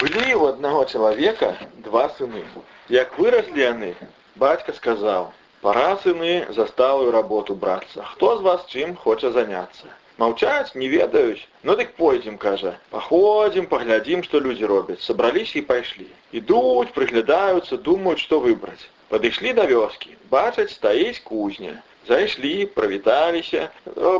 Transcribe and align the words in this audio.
Былі 0.00 0.34
у 0.34 0.46
аднаго 0.50 0.78
чалавека 0.90 1.48
два 1.82 2.08
сыны. 2.14 2.40
Як 2.90 3.12
выраслі 3.18 3.62
яны, 3.62 3.90
бацька 4.42 4.72
сказаў: « 4.78 5.64
Пора, 5.66 5.90
сыны, 6.04 6.32
за 6.56 6.66
сталую 6.66 7.12
работу 7.14 7.54
брацца. 7.54 8.02
Хто 8.14 8.30
з 8.38 8.42
вас 8.46 8.64
чым 8.72 8.96
хоча 8.96 9.30
заняцца? 9.36 9.92
Маўчаць, 10.18 10.74
не 10.74 10.88
ведаюць. 10.90 11.46
Ну 11.62 11.76
дык 11.78 11.94
пойдзем, 12.00 12.38
кажа. 12.42 12.72
Паходзім, 12.90 13.68
паглядзім, 13.70 14.24
што 14.26 14.40
людзі 14.46 14.66
робяць. 14.72 15.00
Сабраліся 15.04 15.60
і 15.60 15.66
пайшлі. 15.68 16.08
Ідуць, 16.40 16.90
прыглядаюцца, 16.96 17.78
думаюць, 17.78 18.24
што 18.24 18.40
выбраць. 18.40 18.88
Падышлі 19.14 19.54
да 19.60 19.68
вёскі. 19.70 20.16
Бачаць, 20.34 20.74
стаіць 20.74 21.22
кузня. 21.28 21.76
Зайшлі, 22.08 22.66
прывіталіся, 22.74 23.70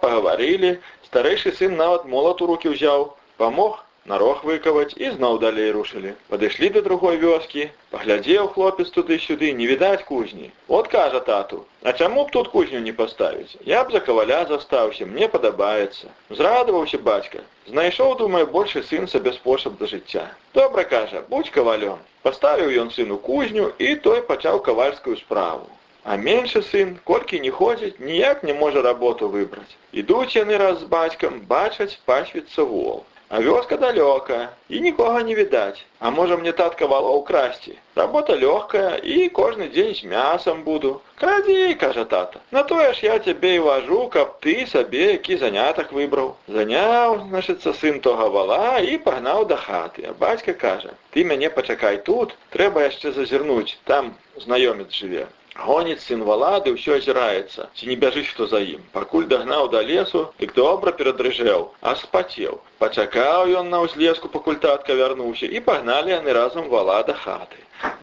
пагаварылі. 0.00 0.78
Старэйшы 1.10 1.52
сын 1.60 1.76
нават 1.76 2.08
молат 2.08 2.40
у 2.40 2.48
рукі 2.54 2.72
ўзяў, 2.72 3.12
памог 3.36 3.84
нарог 4.08 4.44
выкаваць 4.48 4.96
і 4.96 5.10
зноў 5.14 5.38
далей 5.42 5.70
рушылі. 5.76 6.12
Падышлі 6.32 6.68
да 6.74 6.82
другой 6.86 7.18
вёскі, 7.24 7.68
паглядзеў 7.92 8.48
хлопец 8.54 8.88
туды-сюды, 8.96 9.52
не 9.58 9.66
відаць 9.70 10.06
кузні. 10.08 10.50
От 10.68 10.88
кажа 10.94 11.20
тату, 11.20 11.58
а 11.82 11.92
чаму 11.92 12.24
б 12.24 12.32
тут 12.36 12.48
кузню 12.54 12.80
не 12.86 12.92
паставіць? 13.00 13.56
Я 13.72 13.84
б 13.84 13.92
за 13.92 14.00
каваля 14.00 14.44
застаўся, 14.48 15.06
мне 15.06 15.28
падабаецца. 15.28 16.08
Зрадаваўся 16.30 16.98
бацька. 16.98 17.44
Знайшоў, 17.66 18.16
думаю, 18.22 18.46
большы 18.46 18.82
сын 18.82 19.08
сабе 19.08 19.32
спосаб 19.32 19.76
да 19.78 19.86
жыцця. 19.86 20.24
Добра 20.54 20.84
кажа, 20.84 21.22
будь 21.28 21.50
кавалём. 21.50 21.98
Паставіў 22.22 22.72
ён 22.84 22.88
сыну 22.96 23.18
кузню 23.18 23.72
і 23.78 23.94
той 24.08 24.22
пачаў 24.22 24.62
кавальскую 24.70 25.16
справу. 25.16 25.68
А 26.04 26.16
меншы 26.16 26.62
сын, 26.62 26.96
колькі 27.04 27.40
не 27.44 27.50
ходзіць, 27.50 28.00
ніяк 28.00 28.42
не 28.42 28.54
можа 28.54 28.80
работу 28.82 29.28
выбраць. 29.28 29.76
Ідуць 29.92 30.32
яны 30.36 30.56
раз 30.56 30.80
з 30.80 30.88
бацькам, 30.88 31.40
бачаць 31.52 32.00
пасвіцца 32.08 32.64
вол. 32.64 33.04
А 33.32 33.40
вёска 33.44 33.76
далёка, 33.76 34.48
і 34.68 34.80
нікога 34.80 35.22
не 35.22 35.34
відаць. 35.34 35.84
А 36.00 36.10
можа 36.10 36.36
мне 36.36 36.52
татка 36.52 36.86
валоў 36.86 37.18
красці. 37.28 37.74
Работа 37.94 38.32
лёгкая 38.32 38.96
і 39.04 39.28
кожны 39.38 39.68
дзень 39.68 39.94
з 39.94 40.08
мясам 40.12 40.62
буду. 40.64 41.02
Крадзі, 41.20 41.74
кажа 41.74 42.04
тата. 42.04 42.40
На 42.50 42.62
тое 42.62 42.94
ж 42.94 43.04
я 43.04 43.18
цябе 43.18 43.54
і 43.56 43.64
важу, 43.68 44.08
каб 44.08 44.40
ты 44.40 44.66
сабе 44.66 45.12
які 45.12 45.36
занятак 45.36 45.92
выбраў. 45.92 46.36
Заняў, 46.48 47.20
значыцца 47.28 47.74
сын 47.76 48.00
тога 48.00 48.28
вала 48.32 48.80
і 48.80 48.96
пагнаў 48.96 49.44
да 49.44 49.56
хаты. 49.56 50.08
А 50.08 50.16
бацька 50.16 50.54
кажа: « 50.54 51.12
Ты 51.12 51.24
мяне 51.24 51.50
пачакай 51.50 51.98
тут, 51.98 52.32
трэба 52.48 52.88
яшчэ 52.88 53.12
зазірнуць, 53.12 53.76
там 53.84 54.14
знаёмец 54.40 54.88
жыве. 54.88 55.28
Гоніць 55.58 56.02
сын 56.04 56.20
валады 56.26 56.70
ўсё 56.72 56.96
азіраецца, 57.00 57.66
ці 57.76 57.88
не 57.90 57.96
бяжыць 58.02 58.28
хто 58.30 58.46
за 58.50 58.60
ім. 58.72 58.82
Пакуль 58.94 59.26
дагнаў 59.32 59.66
да 59.72 59.82
лесу, 59.88 60.20
дык 60.42 60.54
добра 60.58 60.92
перадрыжэў, 61.00 61.64
а 61.82 61.94
спацеў. 62.02 62.60
Пачакаў 62.78 63.50
ён 63.60 63.72
на 63.74 63.82
ўзлеску, 63.82 64.30
пакуль 64.36 64.60
татка 64.62 64.94
вярнуўся 65.00 65.50
і 65.50 65.64
пагналі 65.70 66.14
яны 66.14 66.36
разам 66.38 66.70
вала 66.74 67.02
да 67.10 67.18
хаты. 67.24 67.58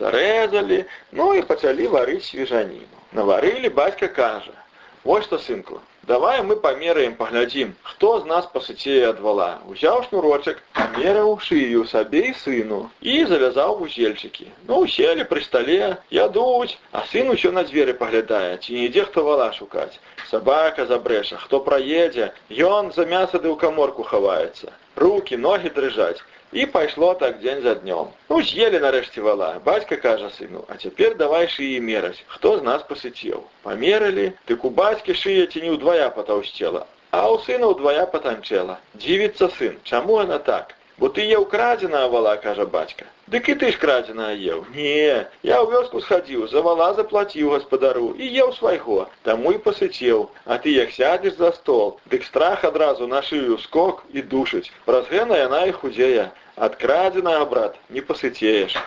Зарэзалі, 0.00 0.84
ну 1.12 1.32
і 1.38 1.46
пачалі 1.52 1.86
варыць 1.94 2.26
свежаніну. 2.26 3.02
Наварылі 3.12 3.70
бацька 3.78 4.08
кажа: « 4.08 5.06
Вось 5.06 5.30
што 5.30 5.38
сынку, 5.38 5.78
давай 6.10 6.42
мы 6.42 6.56
памераем, 6.56 7.14
паглядзім, 7.16 7.74
хто 7.82 8.20
з 8.20 8.24
нас 8.26 8.46
пасыцее 8.46 9.08
ад 9.10 9.20
вала. 9.20 9.58
Узяў 9.68 10.04
шнурочак, 10.06 10.62
памераў 10.72 11.38
шыю 11.42 11.84
сабе 11.90 12.22
і 12.30 12.34
сыну 12.42 12.80
і 13.00 13.24
завязаў 13.26 13.78
вузельчыкі. 13.80 14.46
Ну 14.68 14.82
уселі 14.86 15.26
пры 15.30 15.42
стале, 15.42 15.98
ядуць, 16.10 16.78
а 16.92 17.04
сын 17.12 17.30
усё 17.34 17.52
на 17.52 17.66
дзверы 17.66 17.94
паглядае, 17.94 18.56
ці 18.62 18.78
не 18.78 18.86
ідзе 18.86 19.04
хто 19.10 19.24
вала 19.26 19.52
шукаць. 19.52 19.98
Сабака 20.30 20.86
забрэша, 20.86 21.36
хто 21.42 21.60
праедзе, 21.60 22.32
ён 22.50 22.92
за 22.94 23.06
мяса 23.06 23.38
ды 23.38 23.50
ў 23.50 23.56
каморку 23.58 24.02
хаваецца. 24.02 24.72
Рукі, 24.96 25.36
ногі 25.36 25.70
дрыжаць. 25.70 26.22
І 26.52 26.66
пайшло 26.66 27.14
так 27.14 27.40
дзень 27.40 27.62
за 27.62 27.74
днём. 27.82 28.10
Ну 28.28 28.40
з'елі 28.40 28.78
нарэшце 28.84 29.20
вала. 29.20 29.48
Бацька 29.64 29.96
кажа 29.96 30.30
сыну, 30.38 30.64
а 30.68 30.76
цяпер 30.76 31.16
давай 31.16 31.48
шыі 31.50 31.80
мераць, 31.80 32.22
хто 32.26 32.58
з 32.58 32.62
нас 32.62 32.82
пасыцеў. 32.88 33.42
Памерылі, 33.66 34.32
дык 34.48 34.64
у 34.64 34.70
бацькі 34.70 35.18
шыя 35.22 35.46
ці 35.50 35.60
не 35.66 35.74
ўдвая 35.74 36.08
патаўсцела, 36.16 36.86
а 37.10 37.26
ў 37.26 37.42
сына 37.46 37.74
ўдвая 37.74 38.06
патанчэла. 38.14 38.78
Дзівіцца 38.94 39.50
сын, 39.58 39.76
чаму 39.84 40.22
яна 40.22 40.38
так? 40.38 40.74
Бо 41.00 41.08
ты 41.16 41.24
еў 41.28 41.44
крадзеная 41.52 42.08
вала, 42.08 42.36
кажа 42.40 42.64
бацька. 42.64 43.04
Дык 43.32 43.50
і 43.52 43.54
ты 43.60 43.70
ж 43.72 43.80
крадзеная 43.80 44.32
еў. 44.32 44.64
Не, 44.72 45.28
я 45.44 45.60
ў 45.60 45.68
вёску 45.68 46.00
схадзіў, 46.00 46.46
за 46.48 46.62
вала 46.64 46.88
заплаціў 46.96 47.52
гаспадару 47.52 48.08
і 48.16 48.28
еў 48.44 48.54
свайго, 48.56 48.98
таму 49.28 49.52
і 49.52 49.60
пасыцеў. 49.66 50.30
А 50.46 50.56
ты 50.56 50.72
як 50.72 50.96
сядзеш 50.96 51.36
за 51.36 51.52
стол, 51.52 52.00
дык 52.08 52.24
страх 52.24 52.64
адразу 52.64 53.06
на 53.06 53.20
шыю 53.20 53.58
скок 53.68 54.04
і 54.16 54.24
душыць. 54.24 54.72
Праз 54.88 55.12
гэна 55.12 55.36
яна 55.44 55.66
і 55.68 55.76
худзее. 55.76 56.30
Ад 56.56 56.80
крадзенага, 56.80 57.44
брат, 57.44 57.76
не 57.90 58.00
пасыцееш. 58.00 58.80